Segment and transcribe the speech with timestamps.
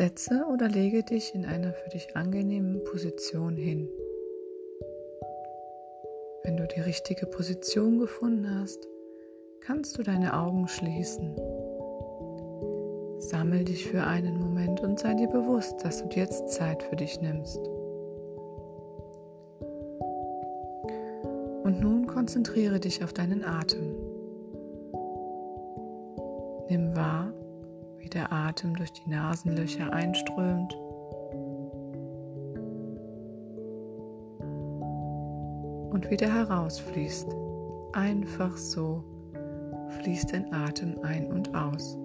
[0.00, 3.86] Setze oder lege dich in einer für dich angenehmen Position hin.
[6.42, 8.88] Wenn du die richtige Position gefunden hast,
[9.60, 11.36] kannst du deine Augen schließen.
[13.18, 17.20] Sammel dich für einen Moment und sei dir bewusst, dass du jetzt Zeit für dich
[17.20, 17.60] nimmst.
[21.62, 23.99] Und nun konzentriere dich auf deinen Atem.
[28.60, 30.74] Atem durch die Nasenlöcher einströmt
[35.90, 37.34] und wieder herausfließt.
[37.94, 39.02] Einfach so
[40.00, 41.96] fließt dein Atem ein und aus.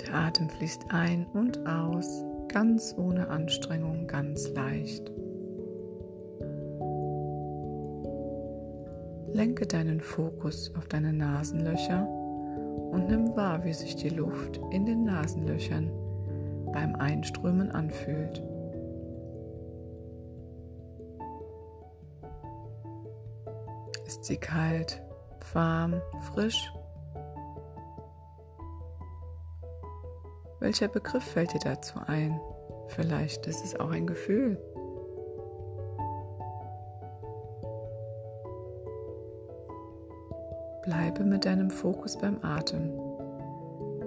[0.00, 5.12] Der Atem fließt ein und aus, ganz ohne Anstrengung, ganz leicht.
[9.38, 12.08] Lenke deinen Fokus auf deine Nasenlöcher
[12.90, 15.92] und nimm wahr, wie sich die Luft in den Nasenlöchern
[16.72, 18.42] beim Einströmen anfühlt.
[24.08, 25.00] Ist sie kalt,
[25.52, 26.02] warm,
[26.32, 26.72] frisch?
[30.58, 32.40] Welcher Begriff fällt dir dazu ein?
[32.88, 34.58] Vielleicht ist es auch ein Gefühl.
[40.88, 42.90] Bleibe mit deinem Fokus beim Atem,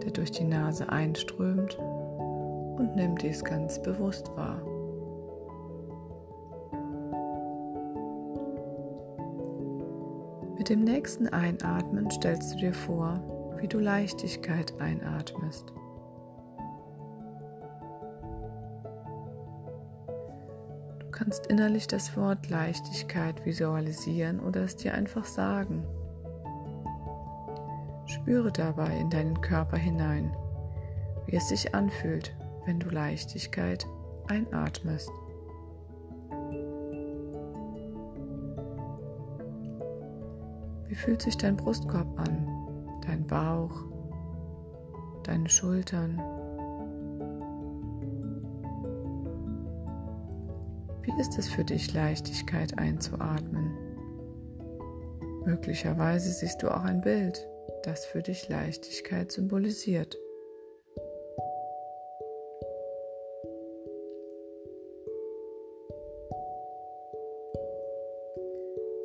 [0.03, 4.59] der durch die Nase einströmt und nimm dies ganz bewusst wahr.
[10.57, 13.21] Mit dem nächsten Einatmen stellst du dir vor,
[13.59, 15.71] wie du Leichtigkeit einatmest.
[20.97, 25.85] Du kannst innerlich das Wort Leichtigkeit visualisieren oder es dir einfach sagen.
[28.21, 30.31] Spüre dabei in deinen Körper hinein,
[31.25, 33.87] wie es sich anfühlt, wenn du Leichtigkeit
[34.27, 35.09] einatmest.
[40.87, 42.47] Wie fühlt sich dein Brustkorb an,
[43.07, 43.85] dein Bauch,
[45.23, 46.21] deine Schultern?
[51.01, 53.71] Wie ist es für dich, Leichtigkeit einzuatmen?
[55.43, 57.47] Möglicherweise siehst du auch ein Bild,
[57.83, 60.17] das für dich Leichtigkeit symbolisiert.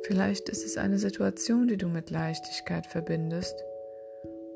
[0.03, 3.61] Vielleicht ist es eine Situation, die du mit Leichtigkeit verbindest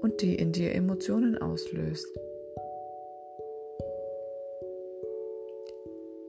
[0.02, 2.08] und die in dir Emotionen auslöst.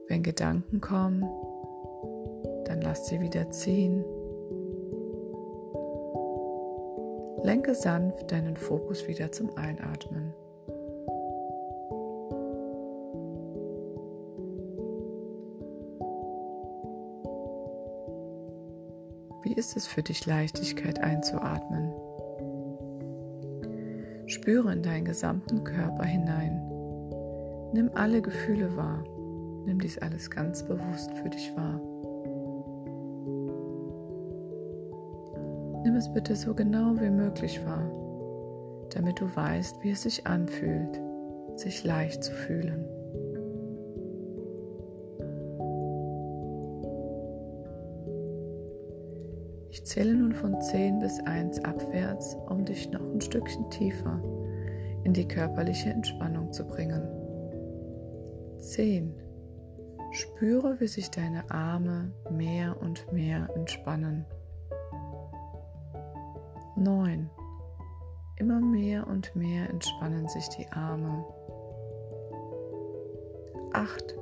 [0.09, 1.21] Wenn Gedanken kommen,
[2.65, 4.03] dann lass sie wieder ziehen.
[7.43, 10.33] Lenke sanft deinen Fokus wieder zum Einatmen.
[19.43, 21.91] Wie ist es für dich, Leichtigkeit einzuatmen?
[24.27, 26.61] Spüre in deinen gesamten Körper hinein.
[27.73, 29.03] Nimm alle Gefühle wahr.
[29.65, 31.81] Nimm dies alles ganz bewusst für dich wahr.
[35.93, 37.87] Nimm es bitte so genau wie möglich wahr,
[38.95, 40.99] damit du weißt, wie es sich anfühlt,
[41.55, 42.83] sich leicht zu fühlen.
[49.69, 54.19] Ich zähle nun von 10 bis 1 abwärts, um dich noch ein Stückchen tiefer
[55.03, 57.07] in die körperliche Entspannung zu bringen.
[58.57, 59.13] 10.
[60.09, 64.25] Spüre, wie sich deine Arme mehr und mehr entspannen.
[66.75, 67.29] 9.
[68.37, 71.23] Immer mehr und mehr entspannen sich die Arme.
[73.73, 74.15] 8.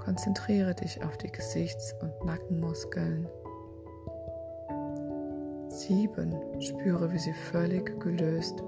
[0.00, 3.28] Konzentriere dich auf die Gesichts- und Nackenmuskeln.
[5.68, 6.60] 7.
[6.60, 8.62] Spüre, wie sie völlig gelöst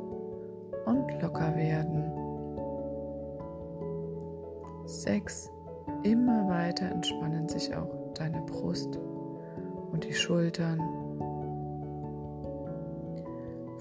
[0.86, 2.12] und locker werden.
[4.86, 5.50] 6.
[6.04, 8.96] Immer weiter entspannen sich auch deine Brust
[9.90, 11.01] und die Schultern.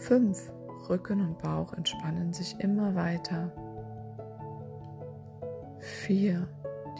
[0.01, 0.51] 5.
[0.89, 3.51] Rücken und Bauch entspannen sich immer weiter.
[5.79, 6.47] 4.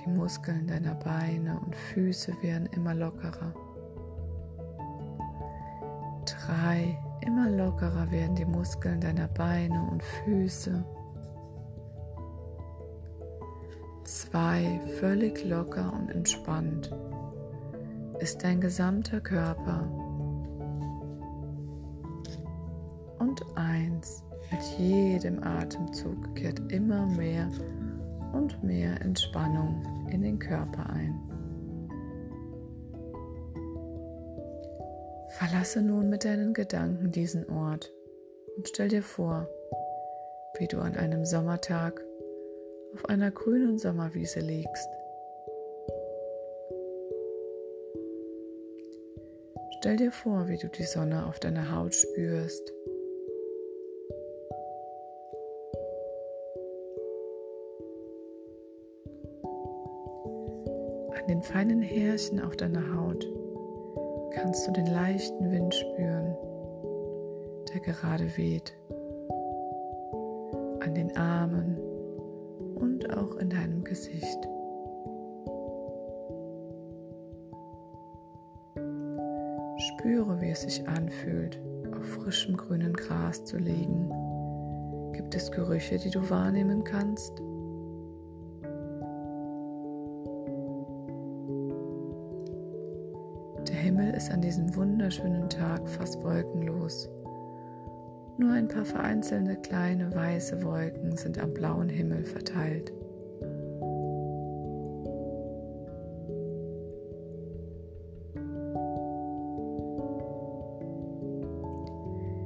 [0.05, 3.53] Die Muskeln deiner Beine und Füße werden immer lockerer.
[6.45, 6.97] 3.
[7.25, 10.83] Immer lockerer werden die Muskeln deiner Beine und Füße.
[14.03, 14.79] 2.
[14.99, 16.95] Völlig locker und entspannt
[18.19, 20.00] ist dein gesamter Körper.
[23.81, 24.23] Eins.
[24.51, 27.49] Mit jedem Atemzug kehrt immer mehr
[28.33, 31.19] und mehr Entspannung in den Körper ein.
[35.29, 37.91] Verlasse nun mit deinen Gedanken diesen Ort
[38.57, 39.47] und stell dir vor,
[40.59, 42.01] wie du an einem Sommertag
[42.93, 44.89] auf einer grünen Sommerwiese liegst.
[49.79, 52.71] Stell dir vor, wie du die Sonne auf deiner Haut spürst.
[61.21, 63.27] An den feinen Härchen auf deiner Haut
[64.31, 66.35] kannst du den leichten Wind spüren,
[67.71, 68.73] der gerade weht.
[70.79, 71.77] An den Armen
[72.73, 74.39] und auch in deinem Gesicht.
[79.77, 81.61] Spüre, wie es sich anfühlt,
[81.95, 84.09] auf frischem grünen Gras zu liegen.
[85.13, 87.43] Gibt es Gerüche, die du wahrnehmen kannst?
[94.21, 97.09] Ist an diesem wunderschönen Tag fast wolkenlos.
[98.37, 102.93] Nur ein paar vereinzelte kleine weiße Wolken sind am blauen Himmel verteilt.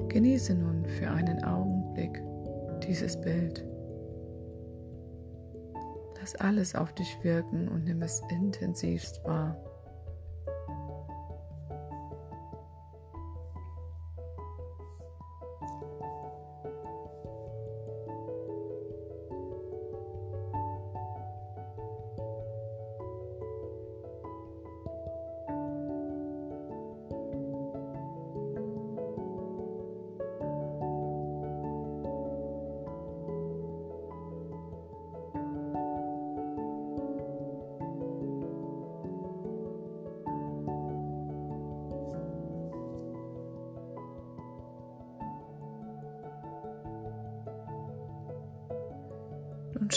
[0.07, 2.23] Genieße nun für einen Augenblick
[2.87, 3.65] dieses Bild.
[6.21, 9.64] Lass alles auf dich wirken und nimm es intensivst wahr.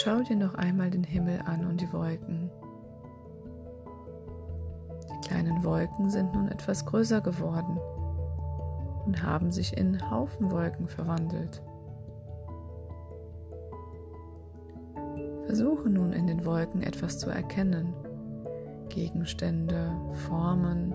[0.01, 2.53] Schau dir noch einmal den Himmel an und die Wolken.
[5.11, 7.81] Die kleinen Wolken sind nun etwas größer geworden
[9.07, 11.63] und haben sich in Haufenwolken verwandelt.
[15.47, 17.93] Versuche nun in den Wolken etwas zu erkennen.
[18.91, 19.91] Gegenstände,
[20.29, 20.95] Formen,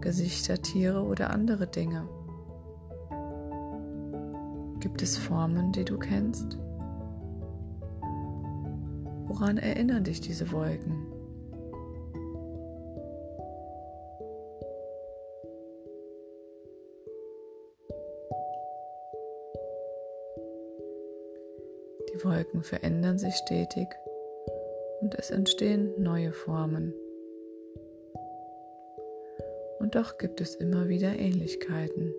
[0.00, 2.08] Gesichter, Tiere oder andere Dinge.
[4.80, 6.58] Gibt es Formen, die du kennst?
[9.28, 11.12] Woran erinnern dich diese Wolken?
[22.08, 23.88] Die Wolken verändern sich stetig
[25.00, 26.94] und es entstehen neue Formen.
[29.80, 32.14] Und doch gibt es immer wieder Ähnlichkeiten.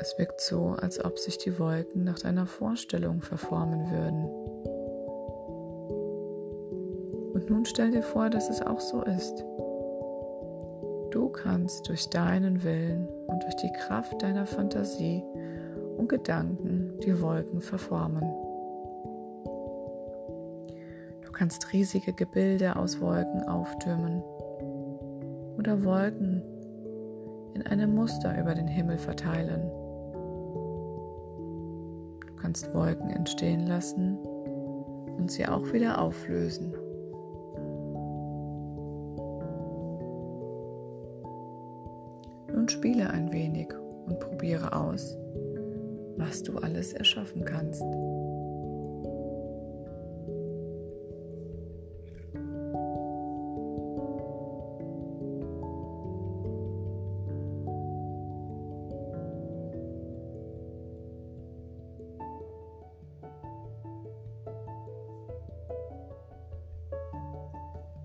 [0.00, 4.55] Es wirkt so, als ob sich die Wolken nach deiner Vorstellung verformen würden.
[7.36, 9.44] Und nun stell dir vor, dass es auch so ist.
[11.10, 15.22] Du kannst durch deinen Willen und durch die Kraft deiner Fantasie
[15.98, 18.24] und Gedanken die Wolken verformen.
[21.20, 24.22] Du kannst riesige Gebilde aus Wolken auftürmen
[25.58, 26.42] oder Wolken
[27.52, 29.70] in einem Muster über den Himmel verteilen
[32.40, 34.16] kannst Wolken entstehen lassen
[35.18, 36.72] und sie auch wieder auflösen.
[42.76, 43.68] Spiele ein wenig
[44.04, 45.16] und probiere aus,
[46.18, 47.82] was du alles erschaffen kannst.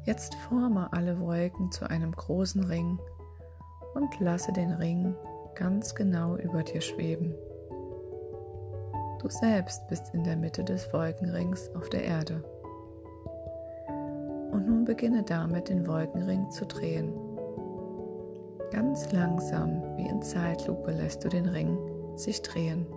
[0.06, 3.00] Jetzt forme alle Wolken zu einem großen Ring
[4.02, 5.16] und lasse den Ring
[5.56, 7.36] ganz genau über dir schweben.
[9.22, 12.44] Du selbst bist in der Mitte des Wolkenrings auf der Erde.
[14.52, 17.14] Und nun beginne damit, den Wolkenring zu drehen.
[18.72, 21.78] Ganz langsam, wie in Zeitlupe, lässt du den Ring
[22.16, 22.88] sich drehen.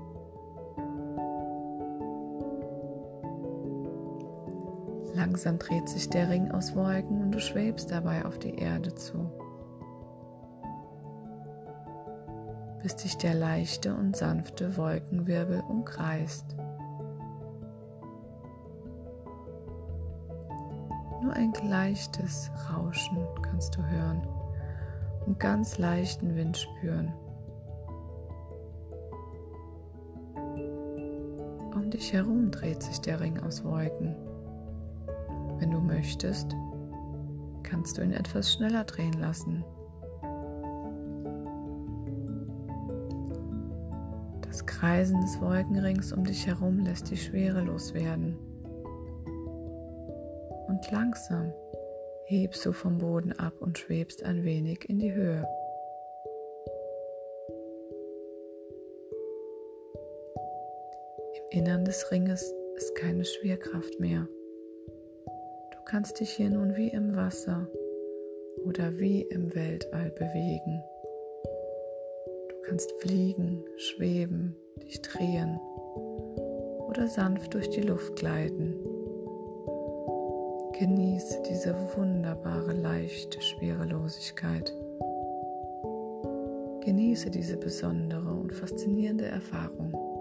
[5.15, 9.31] Langsam dreht sich der Ring aus Wolken und du schwebst dabei auf die Erde zu.
[12.85, 16.45] Bis dich der leichte und sanfte Wolkenwirbel umkreist.
[21.23, 24.29] Nur ein leichtes Rauschen kannst du hören
[25.25, 27.11] und ganz leichten Wind spüren.
[31.75, 34.15] Um dich herum dreht sich der Ring aus Wolken.
[35.59, 36.55] Wenn du möchtest,
[37.63, 39.65] kannst du ihn etwas schneller drehen lassen.
[44.85, 48.37] Kreisen des Wolkenrings um dich herum lässt dich schwerelos werden
[50.69, 51.55] und langsam
[52.27, 55.49] hebst du vom Boden ab und schwebst ein wenig in die Höhe.
[61.51, 64.29] Im Innern des Ringes ist keine Schwerkraft mehr.
[65.71, 67.67] Du kannst dich hier nun wie im Wasser
[68.67, 70.85] oder wie im Weltall bewegen.
[72.51, 75.59] Du kannst fliegen, schweben, dich drehen
[76.89, 78.75] oder sanft durch die Luft gleiten.
[80.79, 84.73] Genieße diese wunderbare, leichte Schwerelosigkeit.
[86.85, 90.14] Genieße diese besondere und faszinierende Erfahrung.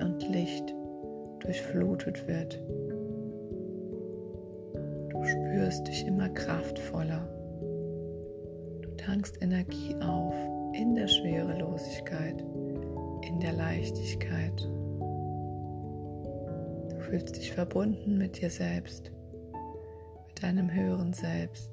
[0.00, 0.74] Und Licht
[1.40, 2.60] durchflutet wird.
[5.10, 7.28] Du spürst dich immer kraftvoller.
[8.82, 10.34] Du tankst Energie auf
[10.74, 12.44] in der Schwerelosigkeit,
[13.22, 14.62] in der Leichtigkeit.
[16.90, 19.10] Du fühlst dich verbunden mit dir selbst,
[20.28, 21.70] mit deinem höheren Selbst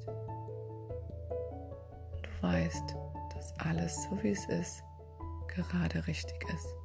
[2.44, 2.96] weißt,
[3.34, 4.84] dass alles so wie es ist
[5.48, 6.75] gerade richtig ist.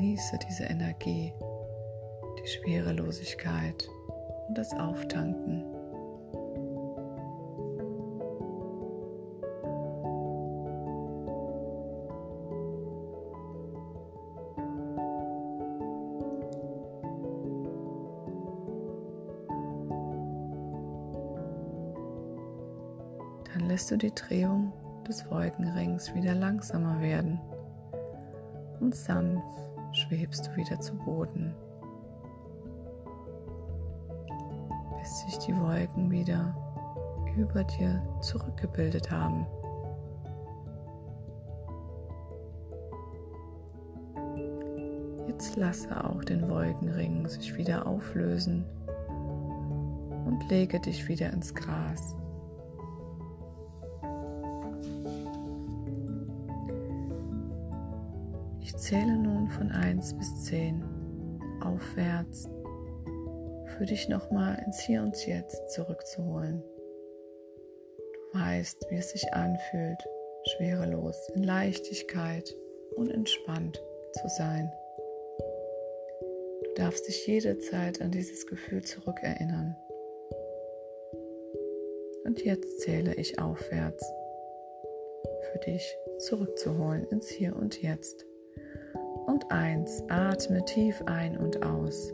[0.00, 1.34] Genieße diese Energie,
[2.42, 3.86] die Schwerelosigkeit
[4.48, 5.62] und das Auftanken.
[23.52, 24.72] Dann lässt du die Drehung
[25.06, 27.38] des Wolkenrings wieder langsamer werden
[28.80, 31.54] und sanft schwebst du wieder zu Boden,
[34.98, 36.54] bis sich die Wolken wieder
[37.36, 39.46] über dir zurückgebildet haben.
[45.26, 48.64] Jetzt lasse auch den Wolkenring sich wieder auflösen
[50.26, 52.16] und lege dich wieder ins Gras.
[58.70, 60.84] Ich zähle nun von 1 bis 10
[61.60, 62.48] aufwärts
[63.76, 66.62] für dich nochmal ins Hier und Jetzt zurückzuholen.
[67.96, 69.98] Du weißt, wie es sich anfühlt,
[70.52, 72.54] schwerelos, in Leichtigkeit
[72.94, 74.72] und entspannt zu sein.
[76.62, 79.74] Du darfst dich jederzeit an dieses Gefühl zurückerinnern.
[82.22, 84.08] Und jetzt zähle ich aufwärts,
[85.50, 88.29] für dich zurückzuholen ins Hier und Jetzt
[89.26, 92.12] und eins atme tief ein und aus.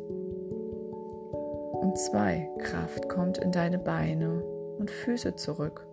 [1.80, 4.42] Und zwei Kraft kommt in deine Beine
[4.78, 5.86] und Füße zurück.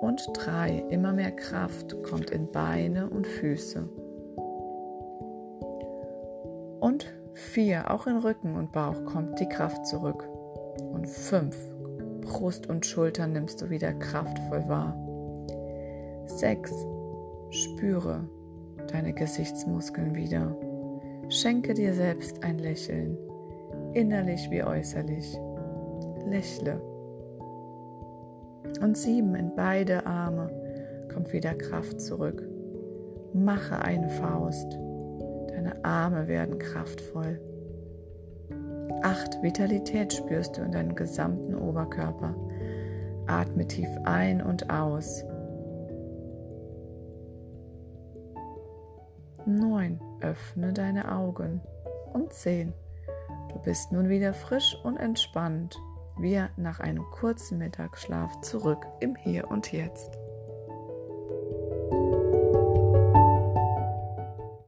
[0.00, 3.88] Und drei immer mehr Kraft kommt in Beine und Füße.
[6.80, 10.28] Und vier auch in Rücken und Bauch kommt die Kraft zurück.
[10.92, 11.56] Und fünf
[12.20, 14.96] Brust und Schultern nimmst du wieder kraftvoll wahr.
[16.26, 16.72] Sechs
[17.50, 18.28] spüre
[18.94, 20.56] deine Gesichtsmuskeln wieder.
[21.28, 23.18] Schenke dir selbst ein Lächeln,
[23.92, 25.36] innerlich wie äußerlich.
[26.26, 26.80] Lächle.
[28.80, 30.48] Und sieben in beide Arme
[31.12, 32.48] kommt wieder Kraft zurück.
[33.32, 34.78] Mache eine Faust.
[35.48, 37.40] Deine Arme werden kraftvoll.
[39.02, 42.34] Acht Vitalität spürst du in deinem gesamten Oberkörper.
[43.26, 45.24] Atme tief ein und aus.
[49.46, 50.00] 9.
[50.20, 51.60] Öffne deine Augen.
[52.12, 52.72] Und 10.
[53.52, 55.78] Du bist nun wieder frisch und entspannt,
[56.18, 60.23] wie nach einem kurzen Mittagsschlaf zurück im Hier und Jetzt.